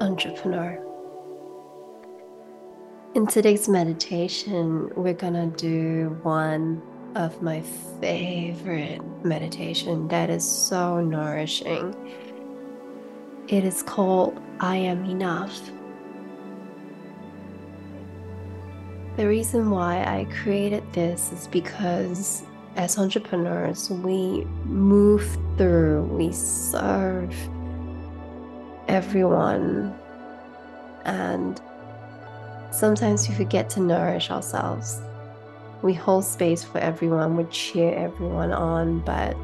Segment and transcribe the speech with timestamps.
[0.00, 0.82] entrepreneur.
[3.14, 6.80] In today's meditation, we're gonna do one
[7.16, 7.60] of my
[8.00, 11.94] favorite meditation that is so nourishing.
[13.48, 15.70] It is called I Am Enough.
[19.16, 22.44] The reason why I created this is because
[22.76, 27.34] as entrepreneurs, we move through, we serve
[28.90, 29.94] everyone,
[31.04, 31.60] and
[32.72, 35.00] sometimes we forget to nourish ourselves.
[35.82, 39.34] We hold space for everyone, we cheer everyone on, but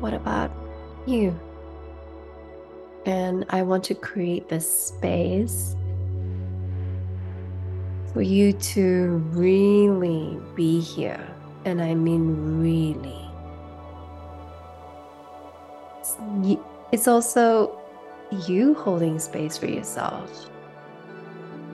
[0.00, 0.50] what about
[1.06, 1.38] you?
[3.04, 5.76] And I want to create this space
[8.12, 11.28] for you to really be here.
[11.64, 13.18] And I mean, really.
[16.92, 17.78] It's also
[18.48, 20.50] you holding space for yourself.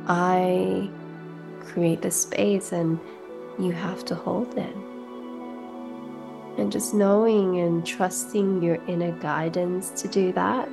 [0.07, 0.91] I
[1.61, 2.99] create the space and
[3.59, 4.75] you have to hold it.
[6.59, 10.69] And just knowing and trusting your inner guidance to do that.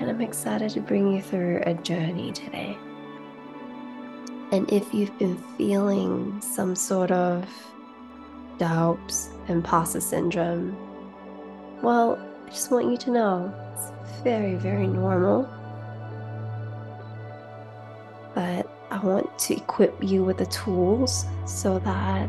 [0.00, 2.76] And I'm excited to bring you through a journey today.
[4.50, 7.46] And if you've been feeling some sort of
[8.58, 10.76] doubts, imposter syndrome,
[11.82, 15.48] well, I just want you to know it's very, very normal.
[18.34, 22.28] But I want to equip you with the tools so that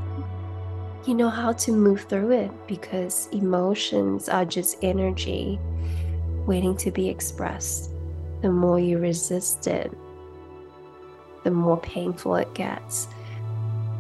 [1.06, 5.60] you know how to move through it because emotions are just energy
[6.48, 7.92] waiting to be expressed.
[8.42, 9.92] The more you resist it,
[11.44, 13.08] the more painful it gets.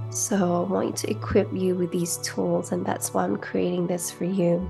[0.09, 4.09] So I want to equip you with these tools, and that's why I'm creating this
[4.09, 4.67] for you.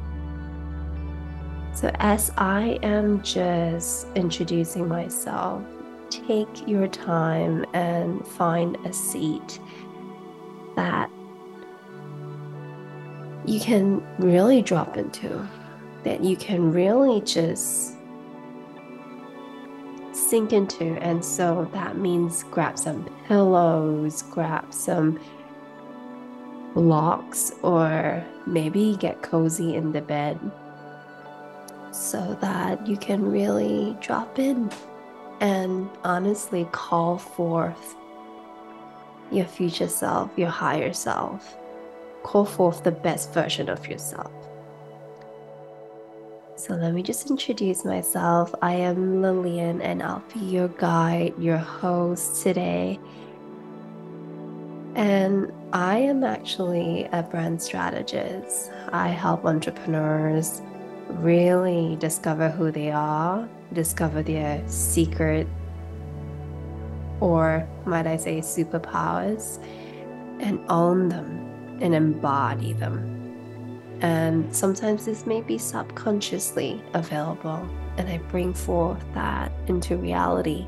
[1.75, 5.61] So, as I am just introducing myself,
[6.09, 9.59] take your time and find a seat
[10.77, 11.09] that
[13.45, 15.45] you can really drop into,
[16.05, 17.95] that you can really just
[20.13, 20.97] sink into.
[21.01, 25.19] And so that means grab some pillows, grab some
[26.73, 30.39] blocks, or maybe get cozy in the bed
[31.95, 34.69] so that you can really drop in
[35.39, 37.95] and honestly call forth
[39.31, 41.57] your future self, your higher self.
[42.23, 44.31] Call forth the best version of yourself.
[46.57, 48.53] So let me just introduce myself.
[48.61, 52.99] I am Lilian and I'll be your guide, your host today.
[54.95, 58.71] And I am actually a brand strategist.
[58.91, 60.61] I help entrepreneurs
[61.09, 65.47] really discover who they are, discover their secret,
[67.19, 69.63] or might I say, superpowers,
[70.39, 73.11] and own them and embody them.
[74.01, 77.67] And sometimes this may be subconsciously available,
[77.97, 80.67] and I bring forth that into reality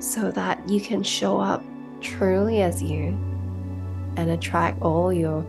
[0.00, 1.64] so that you can show up
[2.00, 3.18] truly as you
[4.16, 5.46] and attract all your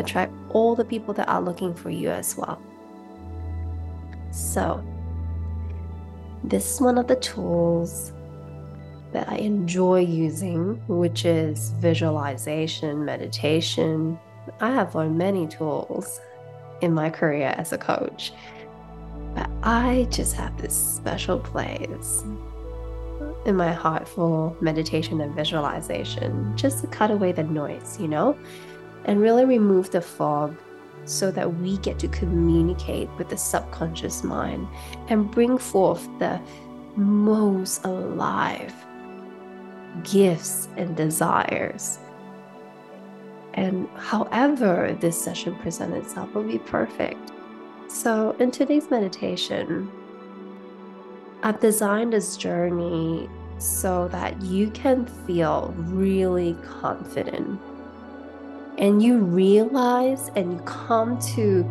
[0.00, 2.60] attract all the people that are looking for you as well.
[4.30, 4.84] So,
[6.44, 8.12] this is one of the tools
[9.12, 14.18] that I enjoy using, which is visualization, meditation.
[14.60, 16.20] I have learned many tools
[16.80, 18.32] in my career as a coach,
[19.34, 22.24] but I just have this special place
[23.44, 28.38] in my heart for meditation and visualization just to cut away the noise, you know?
[29.04, 30.56] And really remove the fog
[31.04, 34.68] so that we get to communicate with the subconscious mind
[35.08, 36.40] and bring forth the
[36.96, 38.74] most alive
[40.04, 41.98] gifts and desires.
[43.54, 47.32] And however this session presents itself will be perfect.
[47.88, 49.90] So, in today's meditation,
[51.42, 57.60] I've designed this journey so that you can feel really confident
[58.80, 61.70] and you realize and you come to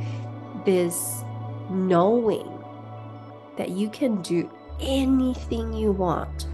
[0.64, 1.24] this
[1.70, 2.48] knowing
[3.58, 6.48] that you can do anything you want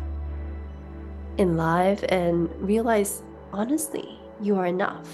[1.38, 3.22] in life and realize
[3.52, 5.07] honestly you are enough.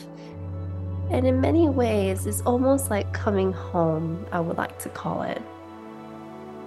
[1.10, 5.42] And in many ways, it's almost like coming home, I would like to call it.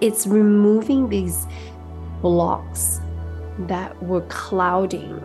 [0.01, 1.47] It's removing these
[2.21, 2.99] blocks
[3.59, 5.19] that were clouding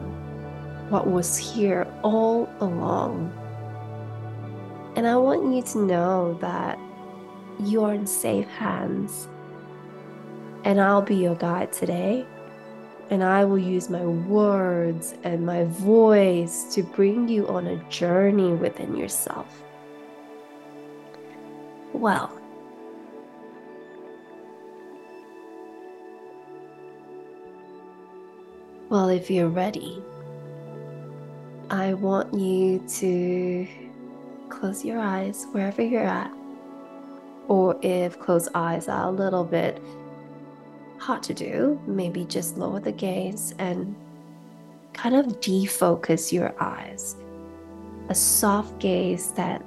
[0.90, 3.32] what was here all along
[4.96, 6.78] and I want you to know that
[7.60, 9.28] you are in safe hands
[10.64, 12.26] And I'll be your guide today.
[13.10, 18.52] And I will use my words and my voice to bring you on a journey
[18.52, 19.64] within yourself.
[21.92, 22.32] Well,
[28.90, 30.02] well, if you're ready,
[31.70, 33.68] I want you to
[34.48, 36.32] close your eyes wherever you're at.
[37.46, 39.80] Or if closed eyes are a little bit
[40.98, 43.94] hard to do, maybe just lower the gaze and
[44.94, 47.14] kind of defocus your eyes.
[48.08, 49.64] A soft gaze that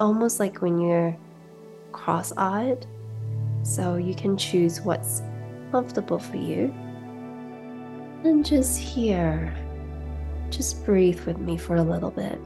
[0.00, 1.16] almost like when you're
[1.92, 2.86] cross eyed.
[3.62, 5.22] So you can choose what's
[5.70, 6.74] comfortable for you.
[8.24, 9.54] And just here
[10.50, 12.38] just breathe with me for a little bit.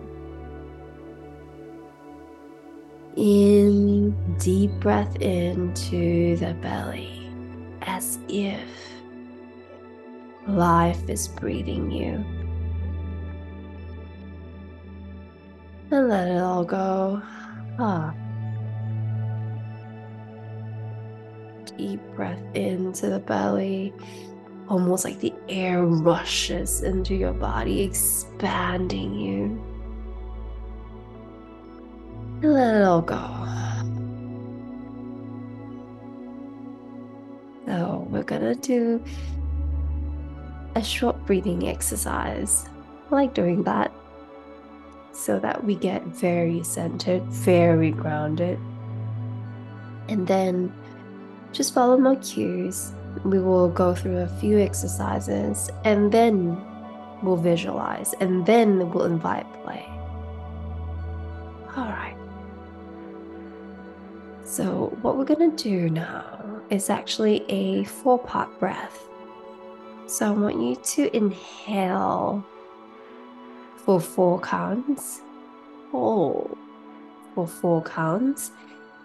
[3.17, 7.31] In, deep breath into the belly
[7.83, 8.69] as if
[10.47, 12.25] life is breathing you.
[15.91, 17.23] And let it all go.
[17.79, 18.15] Ah.
[21.77, 23.93] Deep breath into the belly
[24.69, 29.63] almost like the air rushes into your body, expanding you.
[32.43, 33.31] Let it all go.
[37.67, 39.03] So, we're gonna do
[40.75, 42.67] a short breathing exercise.
[43.11, 43.93] I like doing that
[45.13, 48.59] so that we get very centered, very grounded.
[50.09, 50.73] And then
[51.53, 56.61] just follow my cues we will go through a few exercises and then
[57.23, 59.85] we'll visualize and then we'll invite play.
[61.77, 62.17] All right.
[64.45, 69.03] So, what we're going to do now is actually a four part breath.
[70.07, 72.45] So, I want you to inhale
[73.77, 75.23] for four counts,
[75.91, 76.57] hold
[77.35, 78.53] for four counts,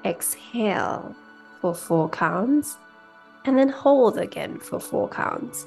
[0.05, 1.15] exhale
[1.61, 2.77] for four counts
[3.45, 5.65] and then hold again for four counts.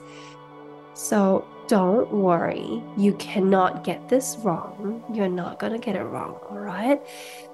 [0.95, 5.03] So don't worry, you cannot get this wrong.
[5.13, 7.01] You're not to get it wrong, all right?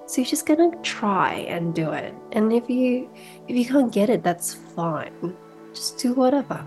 [0.07, 2.15] So you're just to try and do it.
[2.33, 3.09] And if you
[3.47, 5.37] if you can't get it, that's fine.
[5.73, 6.65] Just do whatever.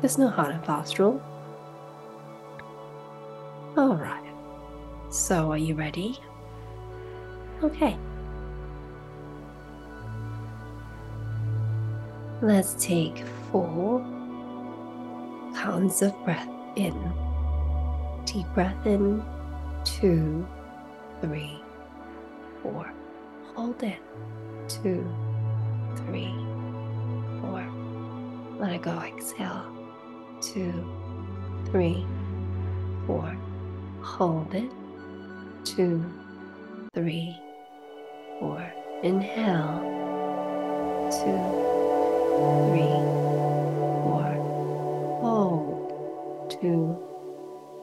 [0.00, 1.22] There's no hard and fast rule.
[3.76, 4.32] All right.
[5.10, 6.18] So are you ready?
[7.62, 7.96] Okay.
[12.42, 13.18] Let's take
[13.52, 14.00] four
[15.54, 16.94] counts of breath in.
[18.24, 19.22] Deep breath in,
[19.84, 20.48] two,
[21.20, 21.60] three,
[22.62, 22.90] four.
[23.54, 23.98] Hold it,
[24.68, 25.06] two,
[25.96, 26.32] three,
[27.42, 27.62] four.
[28.58, 29.70] Let it go, exhale,
[30.40, 30.72] two,
[31.66, 32.06] three,
[33.06, 33.36] four.
[34.00, 34.70] Hold it,
[35.66, 36.02] two,
[36.94, 37.38] three,
[38.38, 38.72] four.
[39.02, 39.80] Inhale,
[41.10, 41.79] two,
[42.68, 42.96] three,
[44.02, 44.28] four.
[45.20, 46.50] Hold.
[46.50, 46.96] Two,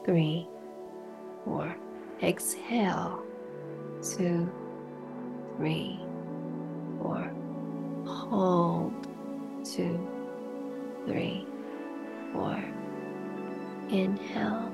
[0.04, 0.48] three,
[1.44, 1.76] four.
[2.22, 3.22] Exhale.
[4.02, 4.50] Two,
[5.56, 6.00] three,
[7.00, 7.32] four.
[8.06, 8.92] Hold.
[9.64, 9.98] Two,
[11.06, 11.46] three,
[12.32, 12.62] four.
[13.90, 14.67] Inhale.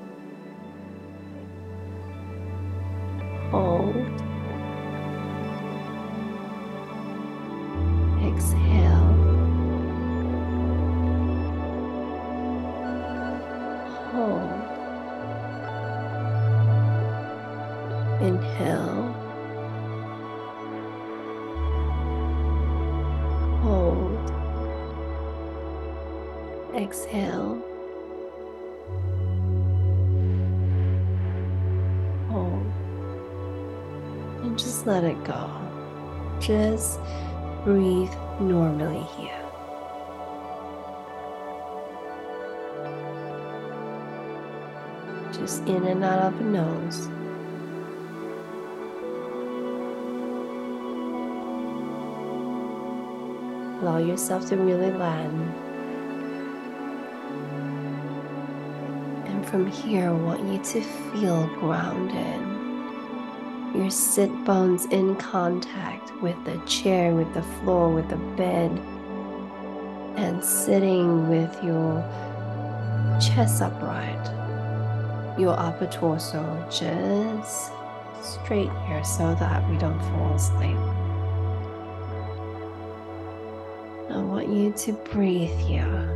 [18.25, 19.13] Inhale.
[23.61, 24.19] Hold.
[26.75, 27.63] Exhale.
[32.31, 32.73] Hold.
[34.43, 35.51] And just let it go.
[36.41, 37.01] Just
[37.63, 38.09] breathe
[38.41, 39.45] normally here.
[45.35, 47.11] Just in and out of the nose.
[53.85, 55.55] Allow yourself to really land.
[59.27, 62.41] And from here, I want you to feel grounded.
[63.77, 68.71] Your sit bones in contact with the chair, with the floor, with the bed,
[70.17, 72.01] and sitting with your
[73.21, 77.71] chest upright, your upper torso just
[78.23, 81.04] straight here so that we don't fall asleep.
[84.15, 86.09] I want you to breathe here.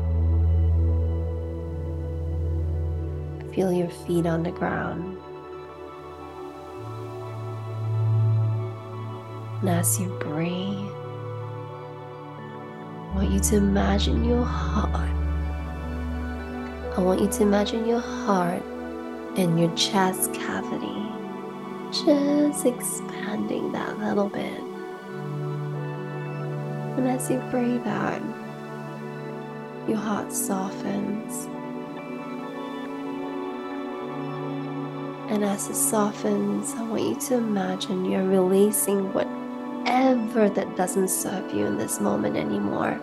[3.52, 5.18] Feel your feet on the ground.
[9.60, 10.92] And as you breathe,
[13.02, 15.10] I want you to imagine your heart.
[16.96, 18.62] I want you to imagine your heart
[19.36, 21.08] and your chest cavity
[21.90, 24.67] just expanding that little bit.
[26.98, 28.20] And as you breathe out,
[29.86, 31.44] your heart softens.
[35.30, 41.54] And as it softens, I want you to imagine you're releasing whatever that doesn't serve
[41.54, 42.98] you in this moment anymore.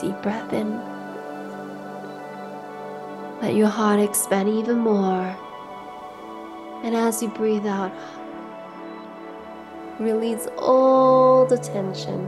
[0.00, 0.76] Deep breath in.
[3.40, 5.36] Let your heart expand even more.
[6.82, 7.92] And as you breathe out,
[9.98, 12.26] release all the tension.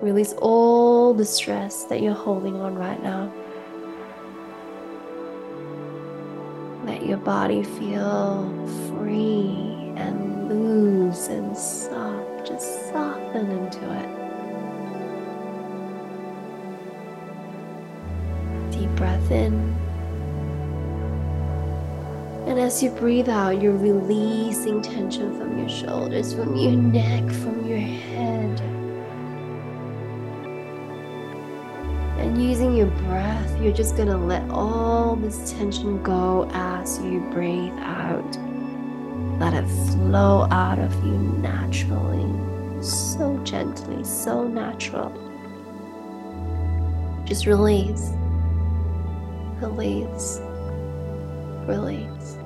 [0.00, 3.32] Release all the stress that you're holding on right now.
[6.84, 12.46] Let your body feel free and loose and soft.
[12.46, 14.08] Just soften into it.
[18.70, 19.87] Deep breath in.
[22.58, 27.64] And as you breathe out, you're releasing tension from your shoulders, from your neck, from
[27.64, 28.60] your head.
[32.18, 37.20] And using your breath, you're just going to let all this tension go as you
[37.30, 38.36] breathe out.
[39.38, 42.26] Let it flow out of you naturally,
[42.82, 45.12] so gently, so natural.
[47.24, 48.10] Just release,
[49.60, 50.40] release,
[51.68, 52.37] release.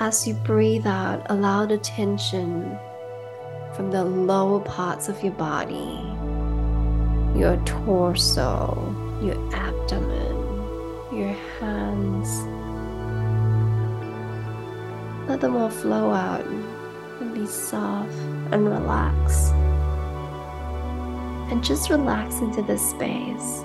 [0.00, 2.76] As you breathe out, allow the tension
[3.74, 6.00] from the lower parts of your body,
[7.38, 8.74] your torso,
[9.22, 10.36] your abdomen,
[11.16, 12.46] your hands
[15.30, 18.12] let them all flow out and be soft
[18.50, 19.50] and relax.
[21.52, 23.62] And just relax into this space,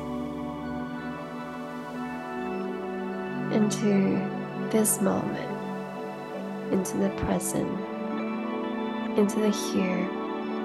[3.51, 4.19] into
[4.69, 5.54] this moment,
[6.72, 7.69] into the present,
[9.17, 10.10] into the here,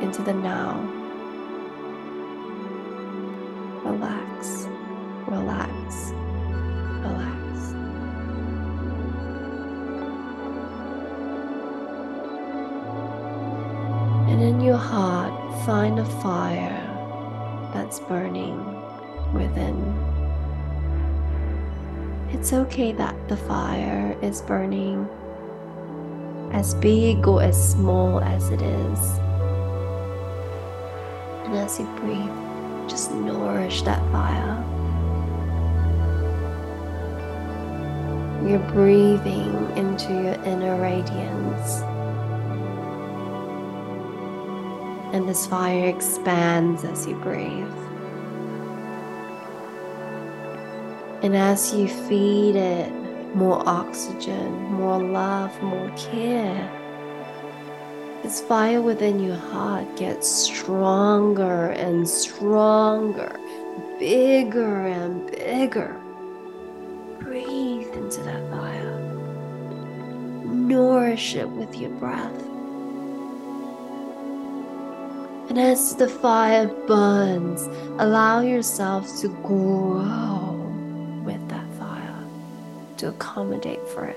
[0.01, 0.81] into the now.
[3.85, 4.67] Relax,
[5.27, 6.13] relax,
[7.03, 7.73] relax.
[14.31, 16.87] And in your heart, find a fire
[17.75, 18.57] that's burning
[19.33, 19.77] within.
[22.33, 25.09] It's okay that the fire is burning
[26.53, 29.01] as big or as small as it is.
[31.45, 34.65] And as you breathe, just nourish that fire.
[38.47, 41.83] You're breathing into your inner radiance.
[45.13, 47.67] and this fire expands as you breathe.
[51.23, 52.93] And as you feed it
[53.35, 56.81] more oxygen, more love, more care,
[58.23, 63.41] this fire within your heart gets stronger and stronger,
[63.99, 65.99] bigger and bigger.
[67.19, 68.99] Breathe into that fire.
[70.45, 72.43] Nourish it with your breath.
[75.49, 77.63] And as the fire burns,
[77.99, 80.40] allow yourself to grow
[83.01, 84.17] to accommodate for it.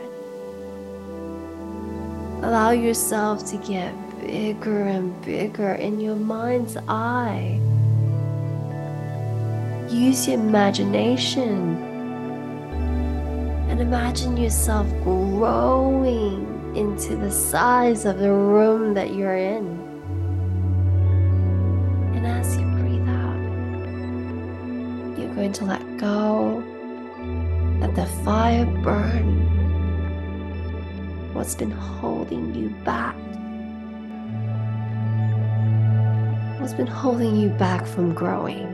[2.44, 7.60] Allow yourself to get bigger and bigger in your mind's eye.
[9.90, 11.78] Use your imagination
[13.70, 19.66] and imagine yourself growing into the size of the room that you're in.
[22.16, 23.40] And as you breathe out,
[25.18, 26.62] you're going to let go,
[27.84, 29.44] let the fire burn
[31.34, 33.14] what's been holding you back.
[36.62, 38.72] What's been holding you back from growing?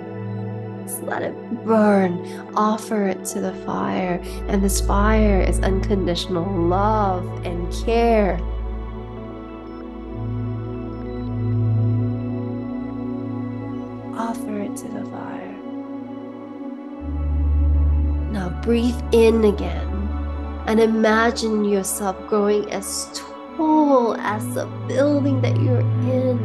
[0.86, 1.34] Just let it
[1.66, 2.24] burn.
[2.56, 4.22] Offer it to the fire.
[4.48, 8.40] And this fire is unconditional love and care.
[19.12, 19.90] In again
[20.68, 26.38] and imagine yourself growing as tall as the building that you're in.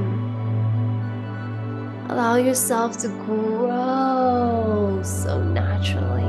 [2.09, 6.23] Allow yourself to grow so naturally.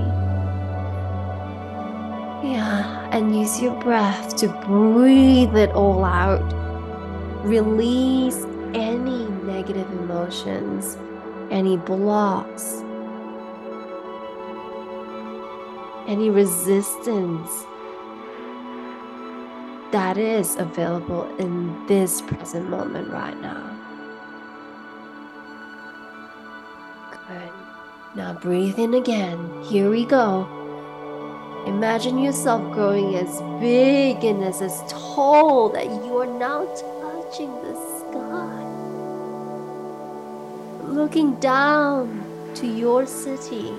[2.51, 6.54] Yeah, and use your breath to breathe it all out.
[7.46, 10.98] Release any negative emotions,
[11.50, 12.84] any blocks,
[16.07, 17.65] any resistance
[19.91, 23.71] that is available in this present moment right now.
[27.27, 27.51] Good.
[28.15, 29.63] Now breathe in again.
[29.63, 30.47] Here we go.
[31.65, 36.65] Imagine yourself growing as big and as, as tall that you are now
[37.01, 38.62] touching the sky.
[40.83, 42.24] Looking down
[42.55, 43.74] to your city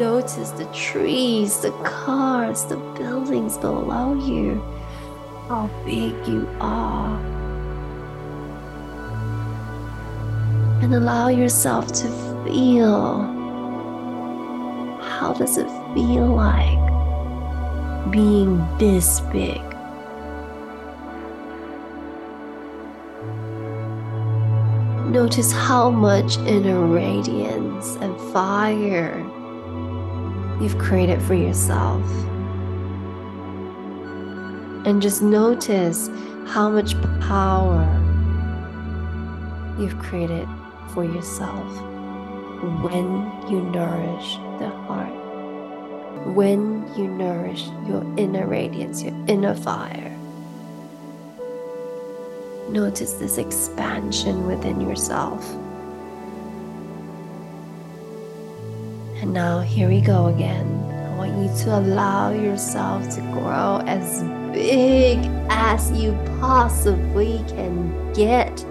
[0.00, 4.54] Notice the trees, the cars, the buildings below you,
[5.46, 7.20] how big you are.
[10.80, 12.08] And allow yourself to
[12.46, 13.24] feel
[15.02, 19.60] how does it feel like being this big?
[25.12, 29.30] Notice how much inner radiance and fire
[30.60, 32.04] you've created for yourself.
[34.86, 36.08] And just notice
[36.46, 37.84] how much power
[39.78, 40.48] you've created
[40.92, 41.66] for yourself
[42.82, 45.14] when you nourish the heart,
[46.34, 50.16] when you nourish your inner radiance, your inner fire.
[52.68, 55.44] Notice this expansion within yourself.
[59.20, 60.66] And now, here we go again.
[60.90, 65.18] I want you to allow yourself to grow as big
[65.50, 68.64] as you possibly can get.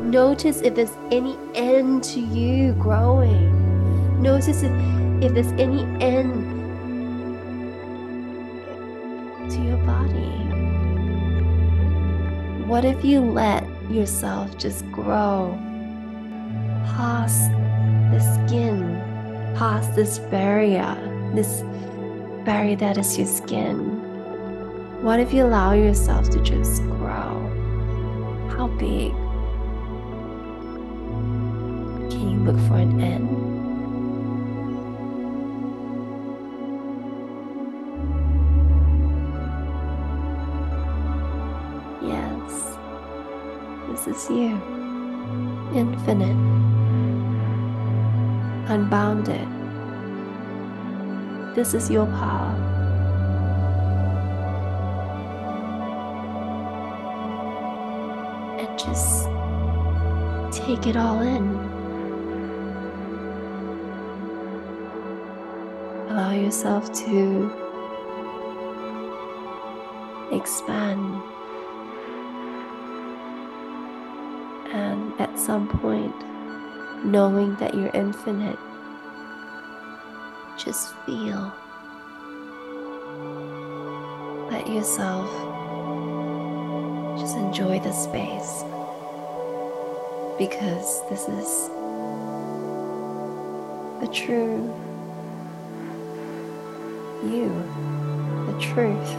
[0.00, 4.20] Notice if there's any end to you growing.
[4.20, 4.72] Notice if,
[5.22, 6.32] if there's any end
[9.52, 10.32] to your body.
[12.66, 15.56] What if you let yourself just grow
[16.96, 17.52] past
[18.10, 19.01] the skin?
[19.56, 20.96] Past this barrier,
[21.34, 21.62] this
[22.44, 24.00] barrier that is your skin?
[25.02, 27.48] What if you allow yourself to just grow?
[28.56, 29.12] How big?
[32.10, 33.28] Can you look for an end?
[42.02, 42.78] Yes,
[43.88, 44.54] this is you,
[45.74, 46.61] infinite
[48.72, 49.46] unbounded.
[51.54, 52.54] This is your power.
[58.58, 59.28] And just
[60.56, 61.44] take it all in.
[66.08, 67.52] Allow yourself to
[70.32, 71.22] expand.
[74.72, 76.14] And at some point,
[77.04, 78.58] knowing that you're infinite.
[80.56, 81.52] Just feel.
[84.50, 85.30] Let yourself
[87.18, 88.64] just enjoy the space
[90.38, 91.68] because this is
[94.00, 94.72] the true
[97.24, 97.48] you,
[98.46, 99.14] the truth,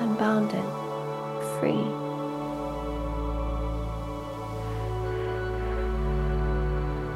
[0.00, 0.64] unbounded,
[1.58, 2.03] free.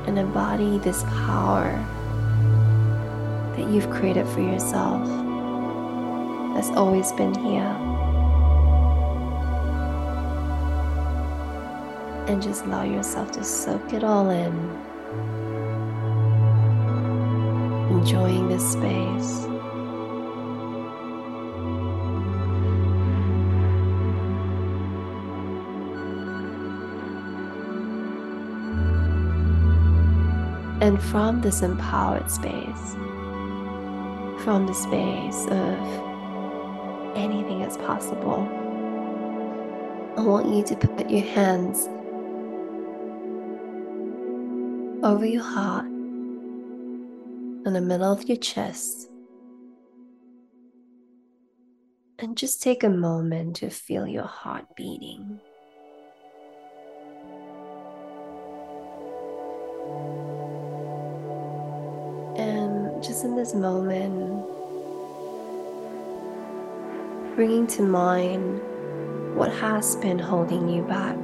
[0.09, 1.71] And embody this power
[3.55, 5.07] that you've created for yourself
[6.55, 7.77] that's always been here.
[12.27, 14.55] And just allow yourself to soak it all in,
[17.91, 19.58] enjoying this space.
[30.89, 32.95] And from this empowered space,
[34.43, 35.79] from the space of
[37.15, 38.49] anything is possible,
[40.17, 41.87] I want you to put your hands
[45.05, 49.11] over your heart in the middle of your chest
[52.19, 55.39] and just take a moment to feel your heart beating.
[63.25, 64.47] In this moment,
[67.35, 68.61] bringing to mind
[69.37, 71.17] what has been holding you back.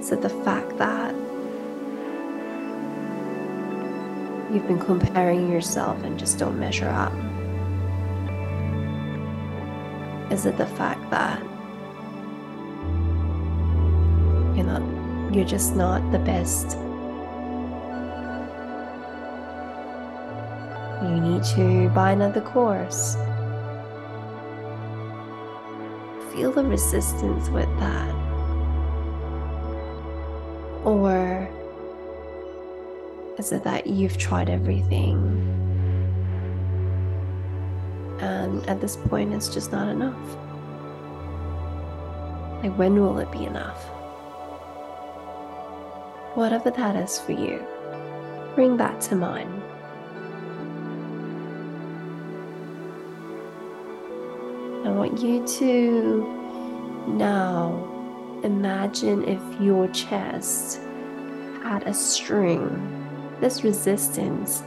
[0.00, 1.14] Is it the fact that
[4.52, 7.12] you've been comparing yourself and just don't measure up?
[10.30, 11.40] Is it the fact that
[14.56, 16.76] you're not, you're just not the best?
[21.12, 23.16] You need to buy another course.
[26.32, 28.14] Feel the resistance with that.
[30.86, 31.46] Or
[33.38, 35.18] is it that you've tried everything
[38.20, 40.16] and at this point it's just not enough?
[42.62, 43.84] Like, when will it be enough?
[46.36, 47.62] Whatever that is for you,
[48.54, 49.61] bring that to mind.
[55.12, 56.26] Want you to
[57.06, 60.80] now imagine if your chest
[61.62, 63.36] had a string.
[63.38, 64.62] This resistance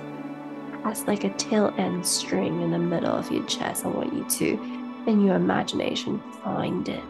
[0.83, 3.85] has like a tail end string in the middle of your chest.
[3.85, 7.03] I want you to, in your imagination, find it.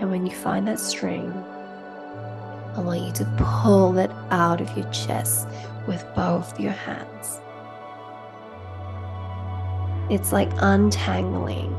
[0.00, 1.30] And when you find that string,
[2.74, 5.46] I want you to pull it out of your chest
[5.86, 7.38] with both your hands.
[10.12, 11.70] It's like untangling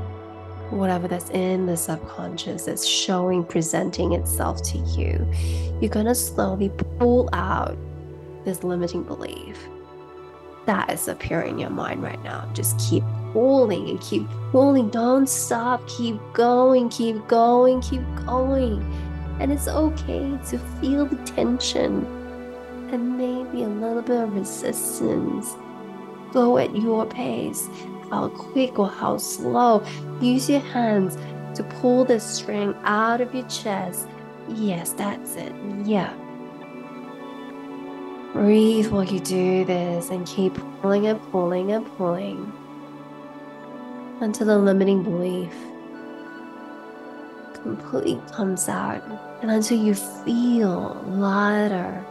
[0.71, 5.23] whatever that's in the subconscious that's showing, presenting itself to you.
[5.79, 7.77] You're going to slowly pull out
[8.43, 9.59] this limiting belief
[10.65, 12.49] that is appearing in your mind right now.
[12.55, 14.89] Just keep pulling and keep pulling.
[14.89, 15.87] Don't stop.
[15.87, 18.81] Keep going, keep going, keep going.
[19.41, 22.03] And it's okay to feel the tension
[22.91, 25.55] and maybe a little bit of resistance.
[26.31, 27.69] Go at your pace
[28.09, 29.83] how quick or how slow.
[30.21, 31.17] Use your hands
[31.55, 34.07] to pull the string out of your chest.
[34.49, 35.53] Yes, that's it.
[35.85, 36.13] Yeah.
[38.33, 42.51] Breathe while you do this and keep pulling and pulling and pulling
[44.21, 45.53] until the limiting belief
[47.63, 49.01] completely comes out
[49.41, 52.05] and until you feel lighter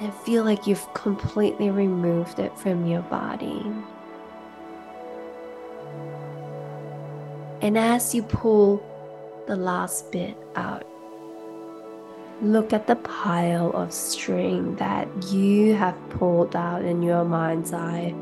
[0.00, 3.64] and feel like you've completely removed it from your body.
[7.62, 8.82] And as you pull
[9.46, 10.86] the last bit out,
[12.40, 18.14] look at the pile of string that you have pulled out in your mind's eye,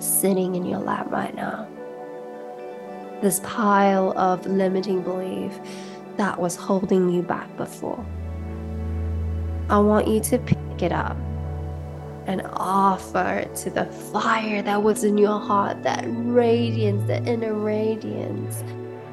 [0.00, 1.68] sitting in your lap right now.
[3.22, 5.56] This pile of limiting belief
[6.16, 8.04] that was holding you back before.
[9.70, 10.38] I want you to
[10.74, 11.16] pick it up
[12.26, 17.54] and offer it to the fire that was in your heart, that radiance, the inner
[17.54, 18.64] radiance.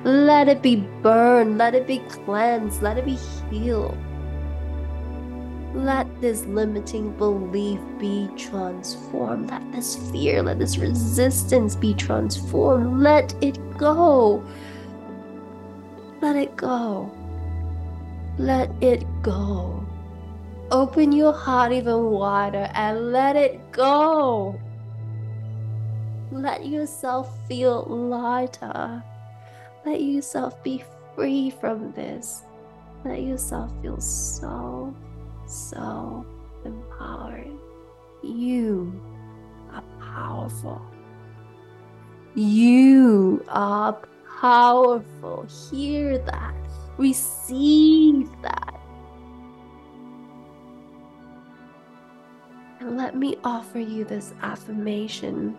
[0.03, 3.19] Let it be burned, let it be cleansed, let it be
[3.49, 3.97] healed.
[5.73, 9.51] Let this limiting belief be transformed.
[9.51, 13.01] Let this fear, let this resistance be transformed.
[13.01, 14.43] Let it go.
[16.21, 17.11] Let it go.
[18.37, 19.85] Let it go.
[20.71, 24.57] Open your heart even wider and let it go.
[26.31, 29.03] Let yourself feel lighter.
[29.85, 30.81] Let yourself be
[31.13, 32.43] free from this.
[33.03, 34.95] Let yourself feel so,
[35.45, 36.25] so
[36.63, 37.51] empowered.
[38.23, 38.97] You
[39.73, 40.81] are powerful.
[42.33, 43.97] You are
[44.39, 45.47] powerful.
[45.69, 46.55] Hear that.
[46.97, 48.80] Receive that.
[52.81, 55.55] And let me offer you this affirmation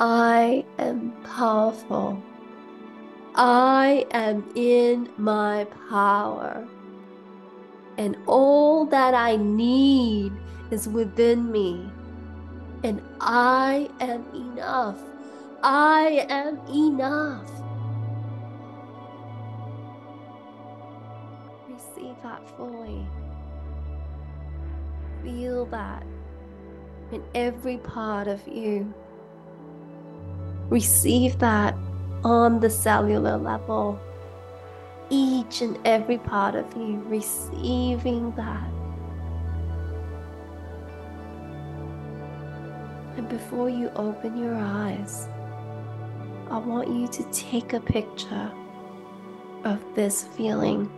[0.00, 2.20] I am powerful.
[3.36, 6.66] I am in my power.
[7.96, 10.32] And all that I need
[10.72, 11.88] is within me.
[12.82, 14.98] And I am enough.
[15.62, 17.50] I am enough.
[21.68, 23.06] Receive that fully.
[25.22, 26.04] Feel that
[27.12, 28.92] in every part of you.
[30.68, 31.74] Receive that
[32.24, 33.98] on the cellular level.
[35.10, 38.70] Each and every part of you receiving that.
[43.16, 45.28] And before you open your eyes,
[46.50, 48.52] I want you to take a picture
[49.64, 50.90] of this feeling.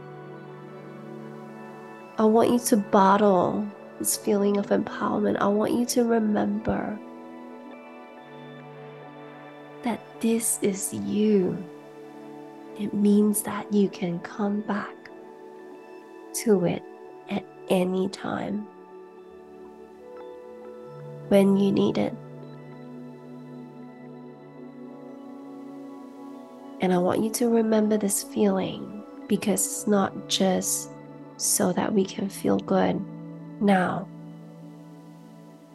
[2.18, 3.66] I want you to bottle
[4.02, 6.98] this feeling of empowerment, I want you to remember
[9.84, 11.56] that this is you.
[12.80, 15.08] It means that you can come back
[16.42, 16.82] to it
[17.30, 18.66] at any time
[21.28, 22.12] when you need it.
[26.80, 30.90] And I want you to remember this feeling because it's not just
[31.36, 33.00] so that we can feel good
[33.62, 34.06] now.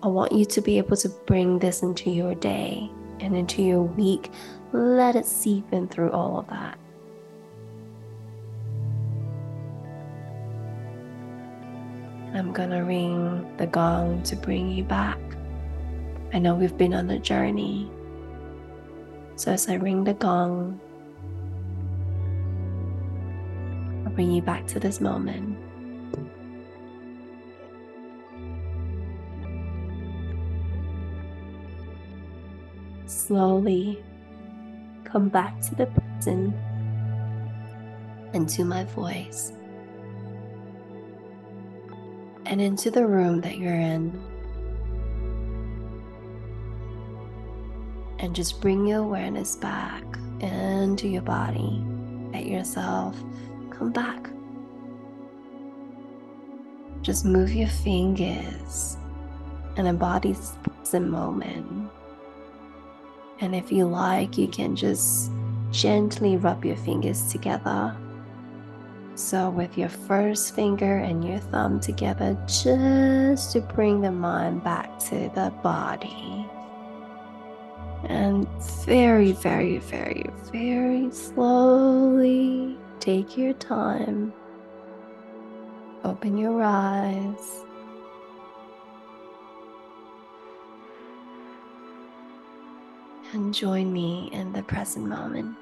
[0.04, 3.82] I want you to be able to bring this into your day and into your
[3.82, 4.30] week.
[4.72, 6.78] Let it seep in through all of that.
[12.34, 15.18] I'm gonna ring the gong to bring you back.
[16.34, 17.90] I know we've been on a journey.
[19.38, 20.80] So as I ring the gong,
[24.06, 25.57] I'll bring you back to this moment.
[33.08, 34.04] Slowly
[35.06, 36.54] come back to the present
[38.34, 39.54] and to my voice
[42.46, 44.12] and into the room that you're in.
[48.20, 50.04] And just bring your awareness back
[50.42, 51.82] into your body,
[52.34, 53.16] at yourself.
[53.70, 54.30] Come back.
[57.02, 58.98] Just move your fingers
[59.78, 60.36] and embody
[60.92, 61.92] the moment.
[63.40, 65.32] And if you like, you can just
[65.72, 67.96] gently rub your fingers together
[69.18, 75.00] so, with your first finger and your thumb together, just to bring the mind back
[75.10, 76.46] to the body.
[78.04, 78.48] And
[78.86, 84.34] very, very, very, very slowly take your time.
[86.04, 87.66] Open your eyes.
[93.34, 95.56] And join me in the present moment.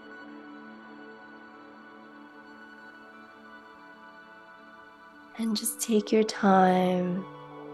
[5.37, 7.25] And just take your time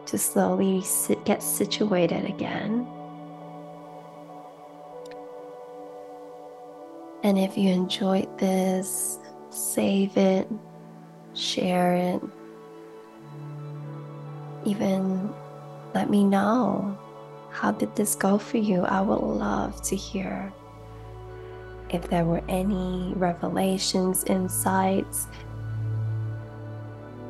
[0.08, 2.88] to slowly sit, get situated again.
[7.24, 9.20] And if you enjoyed this,
[9.52, 10.48] save it,
[11.36, 12.22] share it,
[14.66, 15.32] even
[15.94, 16.98] let me know
[17.52, 18.84] how did this go for you?
[18.84, 20.52] I would love to hear
[21.90, 25.28] if there were any revelations, insights,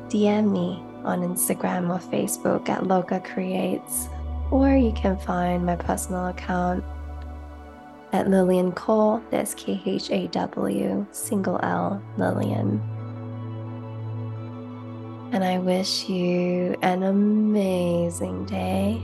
[0.08, 4.08] DM me on Instagram or Facebook at Loka Creates,
[4.50, 6.84] or you can find my personal account
[8.12, 12.80] at Lilian Khaw, that's K H A W, single L, Lilian.
[15.32, 19.02] And I wish you an amazing day,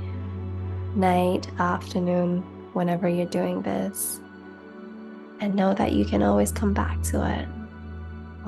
[0.98, 2.42] night, afternoon,
[2.74, 4.20] whenever you're doing this.
[5.40, 7.48] And know that you can always come back to it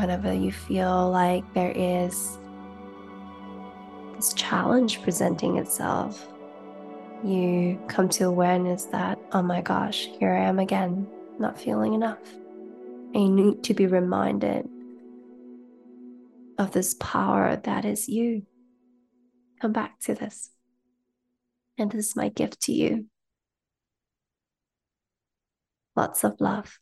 [0.00, 2.38] whenever you feel like there is
[4.16, 6.26] this challenge presenting itself,
[7.22, 11.06] you come to awareness that, oh my gosh, here I am again,
[11.38, 12.22] not feeling enough.
[13.14, 14.68] And you need to be reminded
[16.58, 18.46] of this power that is you.
[19.60, 20.50] Come back to this.
[21.80, 23.06] And this is my gift to you.
[25.96, 26.78] Lots of love.